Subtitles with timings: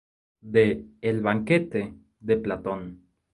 [0.53, 3.05] De "El Banquete" de Platón.